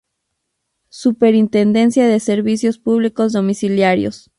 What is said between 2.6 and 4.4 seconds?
Públicos Domiciliarios.